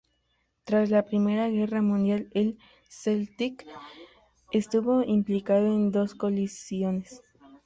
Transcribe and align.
Tras 0.63 0.89
la 0.89 1.05
Primera 1.05 1.47
Guerra 1.49 1.83
Mundial, 1.83 2.29
el 2.33 2.57
"Celtic" 2.89 3.63
estuvo 4.51 5.03
implicado 5.03 5.67
en 5.67 5.91
dos 5.91 6.15
colisiones. 6.15 7.21